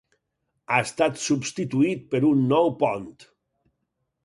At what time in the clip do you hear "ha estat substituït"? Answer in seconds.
0.71-2.09